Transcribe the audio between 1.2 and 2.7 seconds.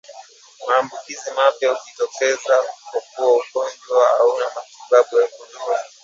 mapya hujitokeza